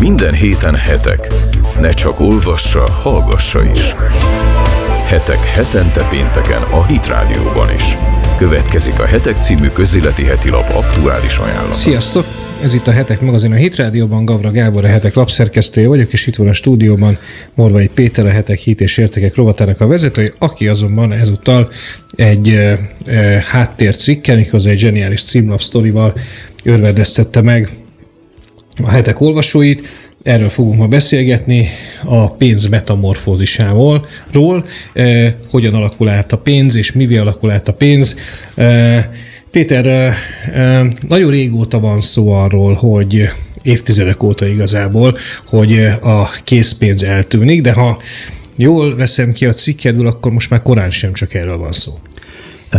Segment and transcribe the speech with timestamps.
[0.00, 1.26] Minden héten hetek.
[1.80, 3.94] Ne csak olvassa, hallgassa is.
[5.08, 7.96] Hetek hetente pénteken a Hit Rádióban is.
[8.36, 11.74] Következik a Hetek című közéleti heti lap aktuális ajánlata.
[11.74, 12.24] Sziasztok!
[12.62, 16.26] Ez itt a Hetek magazin a Hit Rádióban, Gavra Gábor, a Hetek lapszerkesztője vagyok, és
[16.26, 17.18] itt van a stúdióban
[17.54, 21.70] Morvai Péter, a Hetek Hit és Értékek rovatának a vezetője, aki azonban ezúttal
[22.16, 26.14] egy e, e, háttércikkel, méghozzá egy zseniális címlap sztorival
[26.64, 27.68] örvedeztette meg
[28.82, 29.88] a Hetek olvasóit.
[30.22, 31.68] Erről fogunk ma beszélgetni,
[32.04, 37.72] a pénz metamorfózisával, ról, e, hogyan alakul át a pénz, és mivé alakul át a
[37.72, 38.16] pénz.
[38.54, 39.10] E,
[39.50, 40.12] Péter,
[41.08, 43.30] nagyon régóta van szó arról, hogy
[43.62, 47.98] évtizedek óta igazából, hogy a készpénz eltűnik, de ha
[48.56, 51.98] jól veszem ki a cikkedből, akkor most már korán sem csak erről van szó.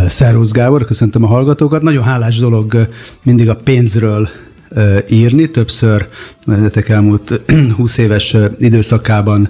[0.08, 1.82] Szervusz Gábor, köszöntöm a hallgatókat.
[1.82, 2.90] Nagyon hálás dolog
[3.24, 4.30] mindig a pénzről
[5.10, 5.52] írni.
[5.52, 6.08] Többször
[6.48, 7.42] ennek elmúlt
[7.76, 9.50] 20 éves időszakában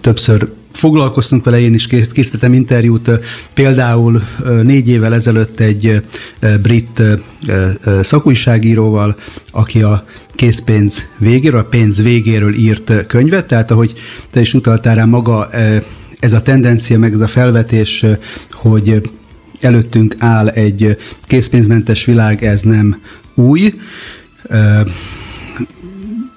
[0.00, 3.10] többször foglalkoztunk vele, én is készítettem interjút,
[3.54, 4.22] például
[4.62, 6.02] négy évvel ezelőtt egy
[6.62, 7.02] brit
[8.02, 9.16] szakújságíróval,
[9.50, 13.94] aki a készpénz végéről, a pénz végéről írt könyvet, tehát ahogy
[14.30, 15.50] te is utaltál rá maga
[16.20, 18.04] ez a tendencia, meg ez a felvetés,
[18.52, 19.10] hogy
[19.60, 20.96] előttünk áll egy
[21.26, 23.00] készpénzmentes világ, ez nem
[23.36, 23.74] új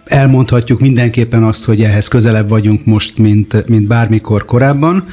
[0.05, 5.07] elmondhatjuk mindenképpen azt, hogy ehhez közelebb vagyunk most, mint, mint bármikor korábban.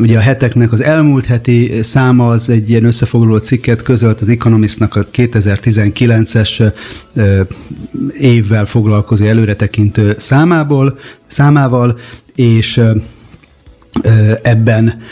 [0.00, 4.96] Ugye a heteknek az elmúlt heti száma az egy ilyen összefoglaló cikket közölt az Economistnak
[4.96, 6.72] a 2019-es
[8.18, 11.98] évvel foglalkozó előretekintő számából, számával,
[12.34, 12.80] és
[14.42, 15.02] ebben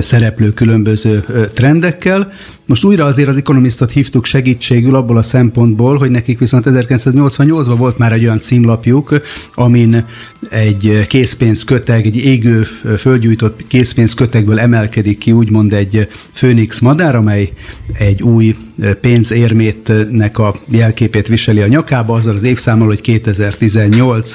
[0.00, 2.32] szereplő különböző trendekkel.
[2.66, 7.98] Most újra azért az ekonomisztot hívtuk segítségül abból a szempontból, hogy nekik viszont 1988-ban volt
[7.98, 9.20] már egy olyan címlapjuk,
[9.54, 10.04] amin
[10.50, 12.66] egy készpénzköteg, egy égő
[12.98, 17.52] földgyújtott készpénzkötegből emelkedik ki úgymond egy főnix madár, amely
[17.98, 18.56] egy új
[19.00, 24.32] pénzérmétnek a jelképét viseli a nyakába, azzal az évszámmal, hogy 2018.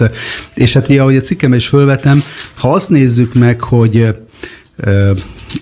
[0.54, 2.24] És hát ugye, ahogy a cikkem is fölvetem,
[2.54, 4.16] ha azt nézzük meg, hogy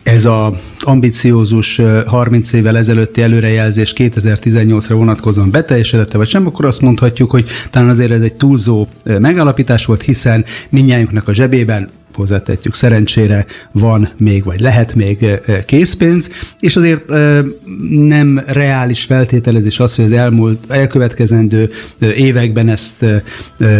[0.03, 7.31] ez a ambiciózus 30 évvel ezelőtti előrejelzés 2018-ra vonatkozóan beteljesedette, vagy sem, akkor azt mondhatjuk,
[7.31, 14.09] hogy talán azért ez egy túlzó megállapítás volt, hiszen minnyájunknak a zsebében hozzátetjük, szerencsére van
[14.17, 15.25] még, vagy lehet még
[15.65, 16.29] készpénz,
[16.59, 17.11] és azért
[17.89, 21.69] nem reális feltételezés az, hogy az elmúlt, elkövetkezendő
[21.99, 23.05] években ezt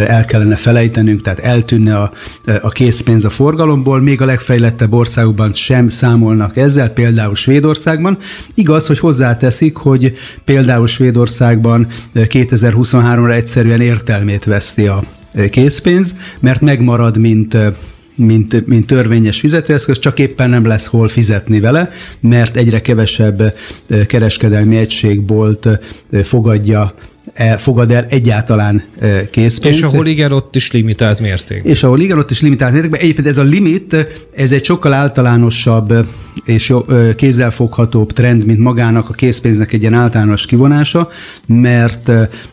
[0.08, 2.12] el kellene felejtenünk, tehát eltűnne a,
[2.60, 8.18] a készpénz a forgalomból, még a legfejlettebb országokban sem számolnak ezzel, például Svédországban.
[8.54, 15.04] Igaz, hogy hozzáteszik, hogy például Svédországban 2023-ra egyszerűen értelmét veszti a
[15.50, 17.56] készpénz, mert megmarad, mint
[18.14, 23.54] mint, mint törvényes fizetőeszköz, csak éppen nem lesz hol fizetni vele, mert egyre kevesebb
[24.06, 25.68] kereskedelmi egységbolt
[26.22, 26.94] fogadja
[27.58, 28.82] fogad el egyáltalán
[29.30, 29.78] készpénzt.
[29.78, 31.64] És ahol igen, ott is limitált mérték.
[31.64, 33.00] És ahol igen, ott is limitált mértékben.
[33.00, 33.96] Egyébként ez a limit,
[34.36, 36.06] ez egy sokkal általánosabb
[36.44, 36.74] és
[37.16, 41.08] kézzelfoghatóbb trend, mint magának a készpénznek egy ilyen általános kivonása,
[41.46, 42.10] mert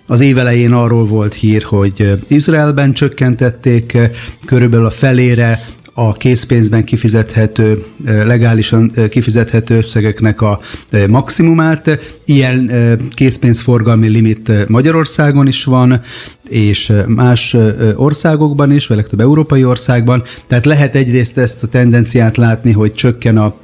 [0.08, 3.98] az évelején arról volt hír, hogy Izraelben csökkentették
[4.46, 10.60] körülbelül a felére a készpénzben kifizethető, legálisan kifizethető összegeknek a
[11.08, 12.00] maximumát.
[12.26, 12.72] Ilyen
[13.14, 16.02] készpénzforgalmi limit Magyarországon is van,
[16.50, 17.58] és más
[17.96, 20.24] országokban is, vagy legtöbb európai országban.
[20.48, 23.56] Tehát lehet egyrészt ezt a tendenciát látni, hogy csökken a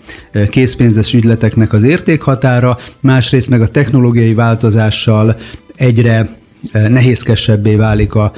[0.50, 5.38] készpénzes ügyleteknek az értékhatára, másrészt meg a technológiai változással
[5.76, 6.30] egyre
[6.72, 8.34] nehézkesebbé válik a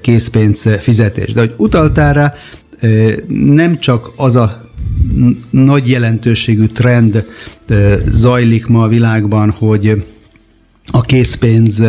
[0.00, 1.32] készpénz fizetés.
[1.32, 2.34] De hogy utaltál rá,
[3.28, 4.70] nem csak az a
[5.50, 7.24] nagy jelentőségű trend
[8.10, 10.04] zajlik ma a világban, hogy
[10.86, 11.82] a készpénz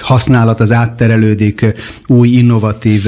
[0.00, 1.66] használat az átterelődik
[2.06, 3.06] új innovatív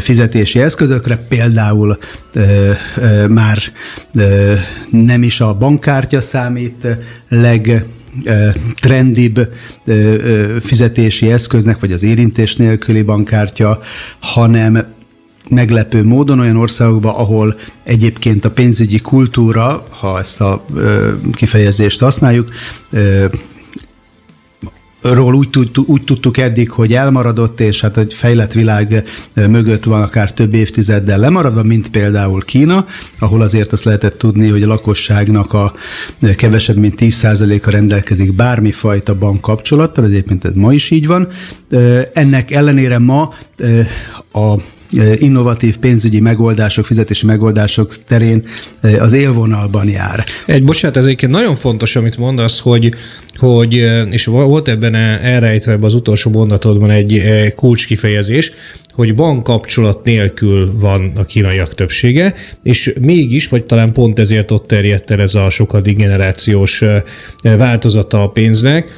[0.00, 1.98] fizetési eszközökre, például
[3.28, 3.58] már
[4.90, 6.86] nem is a bankkártya számít
[7.28, 7.84] leg
[8.80, 9.52] trendibb
[10.60, 13.80] fizetési eszköznek, vagy az érintés nélküli bankkártya,
[14.18, 14.84] hanem
[15.50, 20.64] meglepő módon olyan országokban, ahol egyébként a pénzügyi kultúra, ha ezt a
[21.32, 22.48] kifejezést használjuk,
[25.02, 29.04] ról úgy, tud, úgy tudtuk eddig, hogy elmaradott, és hát egy fejlett világ
[29.34, 32.86] mögött van akár több évtizeddel lemaradva, mint például Kína,
[33.18, 35.72] ahol azért azt lehetett tudni, hogy a lakosságnak a
[36.36, 41.28] kevesebb, mint 10%-a rendelkezik bármifajta bankkapcsolattal, egyébként ez ma is így van.
[42.12, 43.34] Ennek ellenére ma
[44.32, 44.54] a
[45.18, 48.44] innovatív pénzügyi megoldások, fizetési megoldások terén
[48.98, 50.24] az élvonalban jár.
[50.46, 52.94] Egy, bocsánat, ez egyébként nagyon fontos, amit mondasz, hogy
[53.36, 53.74] hogy,
[54.10, 57.22] és volt ebben elrejtve az utolsó mondatodban egy
[57.56, 58.52] kulcskifejezés,
[58.92, 65.10] hogy bankkapcsolat nélkül van a kínaiak többsége, és mégis, vagy talán pont ezért ott terjedt
[65.10, 66.82] el ez a sokadik generációs
[67.42, 68.88] változata a pénznek,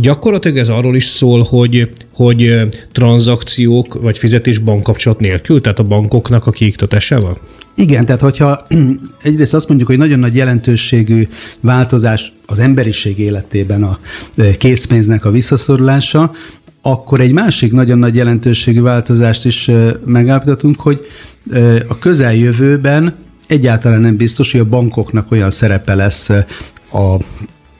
[0.00, 1.88] Gyakorlatilag ez arról is szól, hogy,
[2.24, 7.38] hogy tranzakciók vagy fizetés bankkapcsolat nélkül, tehát a bankoknak a kiiktatásával?
[7.74, 8.66] Igen, tehát hogyha
[9.22, 11.28] egyrészt azt mondjuk, hogy nagyon nagy jelentőségű
[11.60, 13.98] változás az emberiség életében a
[14.58, 16.32] készpénznek a visszaszorulása,
[16.82, 19.70] akkor egy másik nagyon nagy jelentőségű változást is
[20.04, 21.06] megállapítatunk, hogy
[21.88, 23.14] a közeljövőben
[23.46, 26.28] egyáltalán nem biztos, hogy a bankoknak olyan szerepe lesz
[26.92, 27.16] a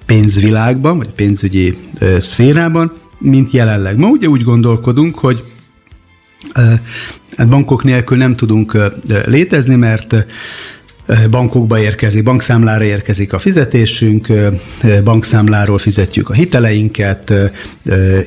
[0.06, 1.76] pénzvilágban, vagy a pénzügyi
[2.18, 3.96] szférában, mint jelenleg.
[3.96, 5.44] Ma ugye úgy gondolkodunk, hogy
[7.36, 8.78] hát bankok nélkül nem tudunk
[9.26, 10.26] létezni, mert
[11.30, 14.32] bankokba érkezik, bankszámlára érkezik a fizetésünk,
[15.04, 17.32] bankszámláról fizetjük a hiteleinket,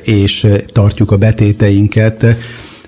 [0.02, 2.26] és tartjuk a betéteinket.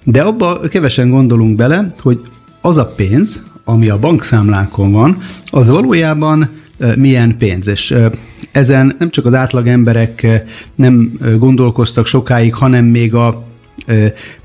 [0.05, 2.21] De abba kevesen gondolunk bele, hogy
[2.61, 6.56] az a pénz, ami a bankszámlánkon van, az valójában
[6.97, 7.67] milyen pénz.
[7.67, 7.95] És
[8.53, 10.27] ezen nem csak az átlag emberek
[10.75, 13.45] nem gondolkoztak sokáig, hanem még a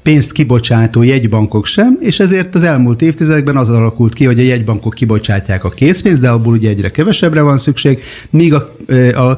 [0.01, 4.93] pénzt kibocsátó jegybankok sem, és ezért az elmúlt évtizedekben az alakult ki, hogy a jegybankok
[4.93, 9.37] kibocsátják a készpénzt, de abból ugye egyre kevesebbre van szükség, míg a, a, a, a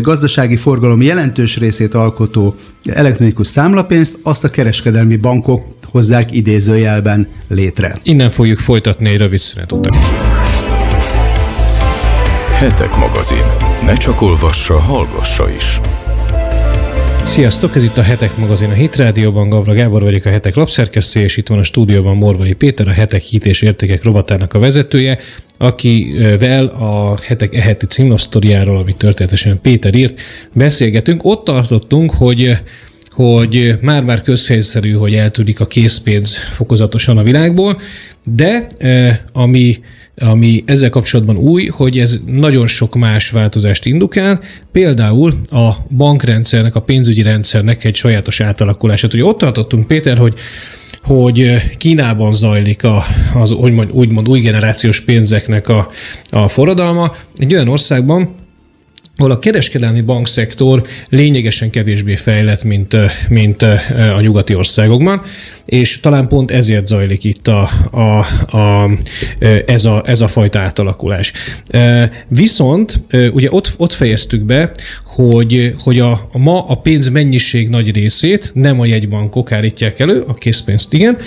[0.00, 7.94] gazdasági forgalom jelentős részét alkotó elektronikus számlapénzt azt a kereskedelmi bankok hozzák idézőjelben létre.
[8.02, 9.92] Innen fogjuk folytatni egy rövid szünet után.
[12.58, 13.44] Hetek magazin.
[13.84, 15.80] Ne csak olvassa, hallgassa is.
[17.24, 21.20] Sziasztok, ez itt a Hetek magazin a Hit Rádióban, Gavra Gábor vagyok a Hetek lapszerkesztő,
[21.20, 25.18] és itt van a stúdióban Morvai Péter, a Hetek Hit és Értékek rovatának a vezetője,
[25.58, 30.20] akivel a Hetek eheti címlapsztoriáról, amit történetesen Péter írt,
[30.52, 31.24] beszélgetünk.
[31.24, 32.58] Ott tartottunk, hogy
[33.10, 37.80] hogy már-már közhelyszerű, hogy eltűnik a készpénz fokozatosan a világból,
[38.22, 39.78] de eh, ami
[40.18, 44.40] ami ezzel kapcsolatban új, hogy ez nagyon sok más változást indukál,
[44.72, 49.14] például a bankrendszernek, a pénzügyi rendszernek egy sajátos átalakulását.
[49.14, 50.34] Ugye ott tartottunk, Péter, hogy
[51.02, 53.04] hogy Kínában zajlik a,
[53.34, 55.90] az úgymond, úgymond új generációs pénzeknek a,
[56.30, 58.34] a forradalma, egy olyan országban,
[59.16, 62.96] ahol a kereskedelmi bankszektor lényegesen kevésbé fejlett, mint,
[63.28, 63.62] mint
[64.16, 65.22] a nyugati országokban,
[65.68, 68.18] és talán pont ezért zajlik itt a, a,
[68.56, 68.90] a,
[69.66, 71.32] ez, a, ez a fajta átalakulás.
[72.28, 73.00] Viszont
[73.32, 74.72] ugye ott, ott fejeztük be,
[75.04, 80.24] hogy, hogy a, a ma a pénz mennyiség nagy részét nem a jegybankok állítják elő,
[80.26, 81.18] a készpénzt igen,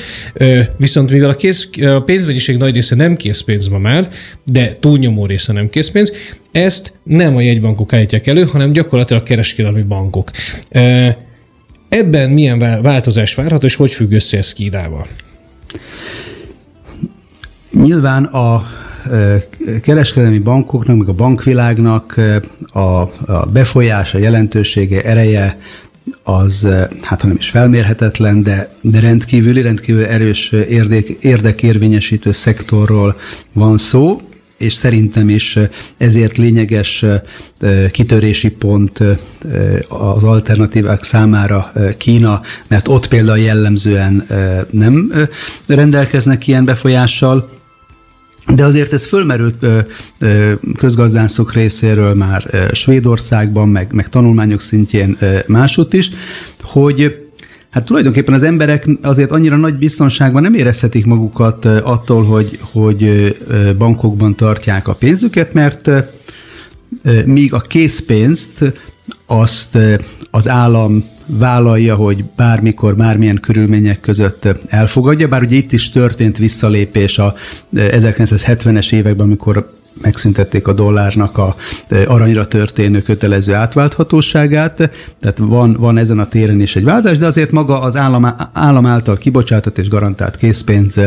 [0.78, 4.10] viszont mivel a, kész, a pénzmennyiség nagy része nem készpénz ma már,
[4.46, 6.12] de túlnyomó része nem készpénz,
[6.52, 10.32] ezt nem a jegybankok állítják elő, hanem gyakorlatilag a kereskedelmi bankok.
[11.92, 15.08] Ebben milyen változás várható, és hogy függ össze ez Kínával?
[17.72, 18.64] Nyilván a
[19.82, 22.20] kereskedelmi bankoknak, meg a bankvilágnak
[22.68, 25.58] a, a befolyása, jelentősége, ereje
[26.24, 26.68] az,
[27.02, 33.16] hát ha nem is felmérhetetlen, de, de rendkívüli, rendkívül erős érdek, érdekérvényesítő szektorról
[33.54, 34.22] van szó,
[34.62, 35.58] és szerintem is
[35.98, 37.06] ezért lényeges
[37.92, 39.00] kitörési pont
[39.88, 44.28] az alternatívák számára Kína, mert ott például jellemzően
[44.70, 45.14] nem
[45.66, 47.50] rendelkeznek ilyen befolyással,
[48.56, 49.66] de azért ez fölmerült
[50.78, 56.12] közgazdászok részéről már Svédországban, meg, meg tanulmányok szintjén másút is,
[56.62, 57.21] hogy
[57.72, 63.34] Hát tulajdonképpen az emberek azért annyira nagy biztonságban nem érezhetik magukat attól, hogy, hogy
[63.78, 65.90] bankokban tartják a pénzüket, mert
[67.26, 68.74] míg a készpénzt
[69.26, 69.78] azt
[70.32, 77.20] az állam vállalja, hogy bármikor, bármilyen körülmények között elfogadja, bár ugye itt is történt visszalépés
[77.20, 77.36] a
[77.76, 81.56] 1970-es években, amikor megszüntették a dollárnak a
[82.08, 84.76] aranyra történő kötelező átválthatóságát,
[85.20, 88.86] tehát van, van ezen a téren is egy változás, de azért maga az állam, állam
[88.86, 91.00] által kibocsátott és garantált készpénz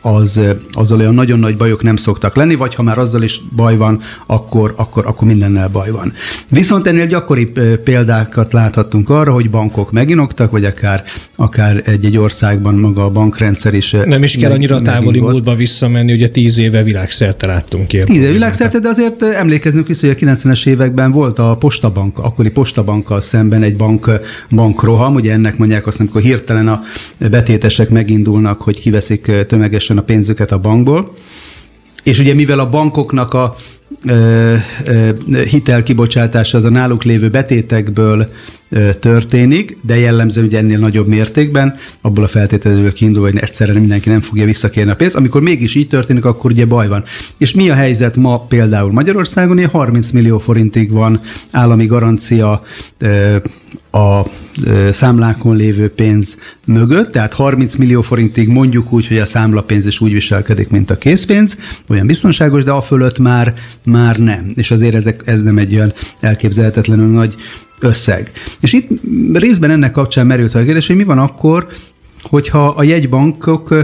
[0.00, 0.40] az,
[0.72, 4.00] azzal olyan nagyon nagy bajok nem szoktak lenni, vagy ha már azzal is baj van,
[4.26, 6.12] akkor, akkor, akkor mindennel baj van.
[6.48, 7.52] Viszont ennél gyakori
[7.84, 11.04] példákat láthattunk arra, hogy bankok meginoktak, vagy akár,
[11.36, 13.96] akár egy-egy országban maga a bankrendszer is.
[14.04, 18.06] Nem is kell annyira távoli múltba visszamenni, ugye tíz éve világszerte láttunk ilyen.
[18.06, 22.50] Tíz éve világszerte, de azért emlékezzünk vissza, hogy a 90-es években volt a postabank, akkori
[22.50, 24.10] postabankkal szemben egy bank,
[24.50, 26.82] bankroham, ugye ennek mondják azt, amikor hirtelen a
[27.30, 29.30] betétesek megindulnak, hogy kiveszik
[29.90, 31.16] tömegesen a pénzüket a bankból.
[32.02, 33.56] És ugye mivel a bankoknak a
[35.50, 38.28] hitelkibocsátása az a náluk lévő betétekből
[39.00, 44.20] történik, de jellemzően ugye ennél nagyobb mértékben, abból a feltételezőből kiindul, hogy egyszerre mindenki nem
[44.20, 45.16] fogja visszakérni a pénzt.
[45.16, 47.04] Amikor mégis így történik, akkor ugye baj van.
[47.38, 49.66] És mi a helyzet ma például Magyarországon?
[49.66, 51.20] 30 millió forintig van
[51.50, 52.62] állami garancia
[53.90, 54.22] a
[54.90, 60.12] számlákon lévő pénz mögött, tehát 30 millió forintig mondjuk úgy, hogy a számlapénz is úgy
[60.12, 61.56] viselkedik, mint a készpénz,
[61.88, 63.54] olyan biztonságos, de a fölött már,
[63.84, 64.52] már nem.
[64.54, 67.34] És azért ezek, ez nem egy olyan elképzelhetetlenül nagy
[67.80, 68.30] összeg.
[68.60, 68.88] És itt
[69.32, 71.66] részben ennek kapcsán merült a kérdés, hogy mi van akkor,
[72.30, 73.74] hogyha a jegybankok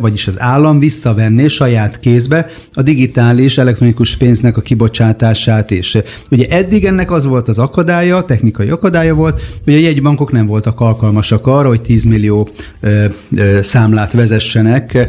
[0.00, 5.96] vagyis az állam visszavenné saját kézbe a digitális elektronikus pénznek a kibocsátását is.
[6.30, 10.80] Ugye eddig ennek az volt az akadálya, technikai akadálya volt, hogy a jegybankok nem voltak
[10.80, 12.48] alkalmasak arra, hogy 10 millió
[13.60, 15.08] számlát vezessenek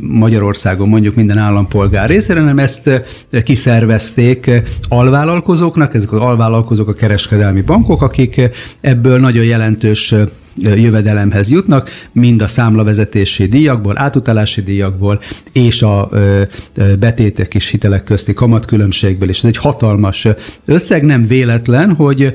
[0.00, 2.90] Magyarországon mondjuk minden állampolgár részére, hanem ezt
[3.44, 4.50] kiszervezték
[4.88, 8.40] alvállalkozóknak, ezek az alvállalkozók a kereskedelmi bankok, akik
[8.80, 10.14] ebből nagyon jelentős
[10.62, 15.20] jövedelemhez jutnak, mind a számlavezetési díjakból, átutalási díjakból,
[15.52, 16.08] és a
[16.98, 20.26] betétek és hitelek közti kamatkülönbségből, és ez egy hatalmas
[20.64, 22.34] összeg, nem véletlen, hogy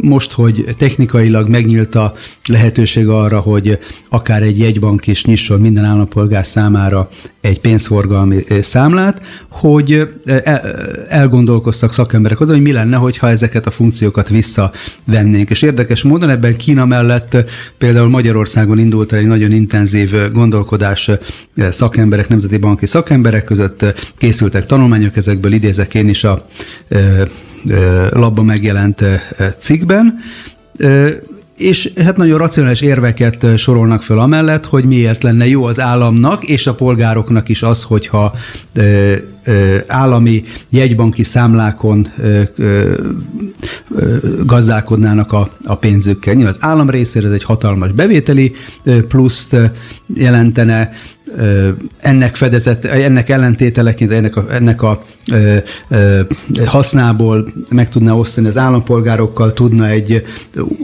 [0.00, 2.14] most, hogy technikailag megnyílt a
[2.48, 3.78] lehetőség arra, hogy
[4.08, 10.08] akár egy jegybank is nyisson minden állampolgár számára egy pénzforgalmi számlát, hogy
[11.08, 15.50] elgondolkoztak szakemberek azon, hogy mi lenne, hogyha ezeket a funkciókat visszavennénk.
[15.50, 17.39] És érdekes módon ebben Kína mellett
[17.78, 21.10] például Magyarországon indult egy nagyon intenzív gondolkodás
[21.56, 23.84] szakemberek, nemzeti banki szakemberek között,
[24.18, 26.46] készültek tanulmányok, ezekből idézek én is a
[28.10, 29.04] labban megjelent
[29.58, 30.18] cikkben,
[31.60, 36.66] és hát nagyon racionális érveket sorolnak föl amellett, hogy miért lenne jó az államnak és
[36.66, 38.34] a polgároknak is az, hogyha
[38.74, 39.14] ö,
[39.44, 42.94] ö, állami jegybanki számlákon ö, ö,
[43.94, 46.34] ö, gazdálkodnának a, a pénzükkel.
[46.34, 48.52] Nyilván az állam részéről ez egy hatalmas bevételi
[49.08, 49.56] pluszt
[50.14, 50.92] jelentene,
[52.00, 55.56] ennek fedezet, ennek ellentételeként, ennek a, ennek a ö,
[55.88, 56.20] ö,
[56.64, 60.26] hasznából meg tudna osztani az állampolgárokkal, tudna egy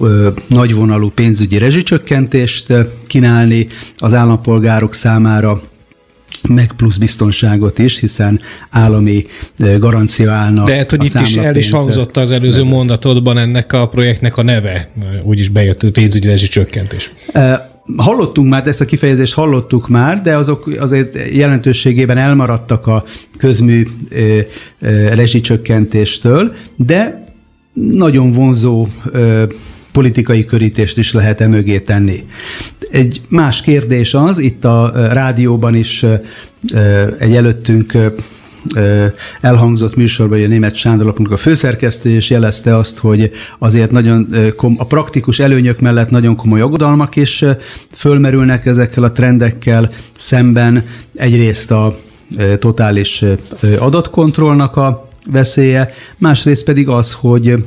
[0.00, 2.72] ö, nagyvonalú pénzügyi rezsicsökkentést
[3.06, 3.66] kínálni
[3.98, 5.60] az állampolgárok számára,
[6.48, 9.26] meg plusz biztonságot is, hiszen állami
[9.78, 10.64] garancia állna.
[10.64, 12.74] De hát, hogy itt is el is hangzott az előző neve.
[12.74, 14.88] mondatodban ennek a projektnek a neve,
[15.22, 17.12] úgyis bejött pénzügyi rezsicsökkentés.
[17.96, 23.04] Hallottunk már, ezt a kifejezést hallottuk már, de azok azért jelentőségében elmaradtak a
[23.38, 23.86] közmű
[25.14, 27.24] rezsicsökkentéstől, de
[27.72, 28.88] nagyon vonzó
[29.92, 32.24] politikai körítést is lehet e mögé tenni.
[32.90, 36.04] Egy más kérdés az, itt a rádióban is
[37.18, 37.92] egy előttünk
[39.40, 44.28] elhangzott műsorban, hogy a német Sándor a főszerkesztő, és jelezte azt, hogy azért nagyon
[44.76, 47.44] a praktikus előnyök mellett nagyon komoly aggodalmak is
[47.92, 50.84] fölmerülnek ezekkel a trendekkel szemben.
[51.14, 51.98] Egyrészt a
[52.58, 53.24] totális
[53.78, 57.64] adatkontrollnak a veszélye, másrészt pedig az, hogy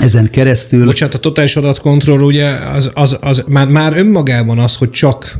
[0.00, 0.84] ezen keresztül...
[0.84, 5.38] Bocsánat, a totális adatkontroll ugye az, az, az már, már önmagában az, hogy csak,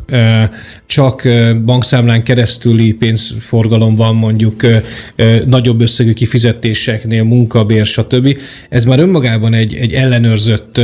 [0.87, 1.29] csak
[1.65, 4.67] bankszámlán keresztüli pénzforgalom van mondjuk
[5.47, 8.39] nagyobb összegű kifizetéseknél, munkabér, stb.
[8.69, 10.81] Ez már önmagában egy, egy ellenőrzött,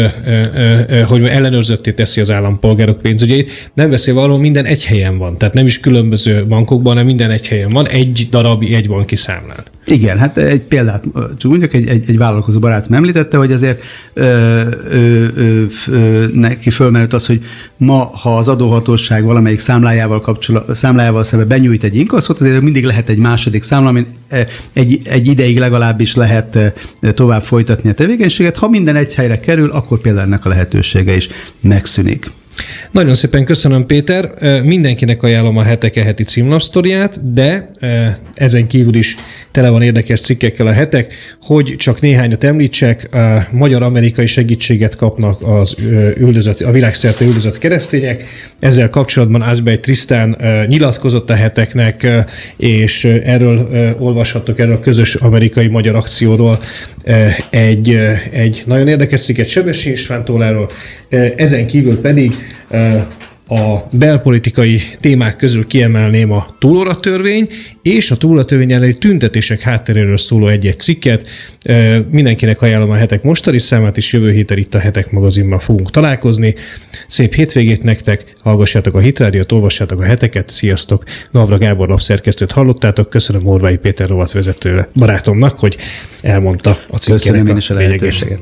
[1.07, 3.71] hogy ellenőrzötté teszi az állampolgárok pénzügyeit.
[3.75, 5.39] Nem beszélve arról, minden egy helyen van.
[5.39, 9.65] Tehát nem is különböző bankokban, hanem minden egy helyen van, egy darab egy banki számlán.
[9.91, 11.05] Igen, hát egy példát,
[11.39, 14.23] csak mondjuk egy, egy, egy vállalkozó barátom említette, hogy azért ö,
[14.91, 17.45] ö, ö, ö, neki fölmerült az, hogy
[17.77, 23.09] ma, ha az adóhatóság valamelyik számlájával, kapcsolat, számlájával szemben benyújt egy inkaszot, azért mindig lehet
[23.09, 24.07] egy második számla, amin
[24.73, 26.75] egy, egy ideig legalábbis lehet
[27.15, 28.59] tovább folytatni a tevékenységet.
[28.59, 31.29] Ha minden egy helyre kerül, akkor például ennek a lehetősége is
[31.61, 32.31] megszűnik.
[32.91, 34.33] Nagyon szépen köszönöm, Péter.
[34.63, 37.71] Mindenkinek ajánlom a heteke heti címlapsztoriát, de
[38.35, 39.17] ezen kívül is
[39.59, 43.09] tele van érdekes cikkekkel a hetek, hogy csak néhányat említsek,
[43.51, 45.77] magyar-amerikai segítséget kapnak az
[46.17, 48.25] üldözött, a világszerte üldözött keresztények.
[48.59, 50.37] Ezzel kapcsolatban Ázbej Trisztán
[50.67, 52.07] nyilatkozott a heteknek,
[52.57, 56.59] és erről olvashattok, erről a közös amerikai-magyar akcióról
[57.51, 57.99] egy,
[58.31, 60.71] egy nagyon érdekes cikket Sebesi Istvántól
[61.37, 62.35] ezen kívül pedig
[63.49, 67.49] a belpolitikai témák közül kiemelném a túlóratörvény
[67.83, 71.29] és a túlóratörvény elleni tüntetések hátteréről szóló egy-egy cikket.
[72.11, 76.55] Mindenkinek ajánlom a hetek mostani számát, és jövő héten itt a hetek magazinban fogunk találkozni.
[77.07, 81.05] Szép hétvégét nektek, hallgassátok a Hitrádiót, olvassátok a heteket, sziasztok!
[81.31, 85.77] Navra Gábor lapszerkesztőt hallottátok, köszönöm Morvai Péter rovatvezető barátomnak, hogy
[86.23, 88.39] elmondta a cikkének a lényegét.